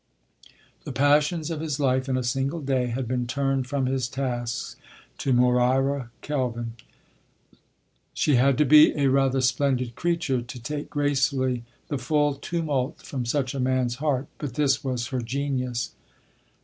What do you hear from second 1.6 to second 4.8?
his life, in a single day, had been turned from his tasks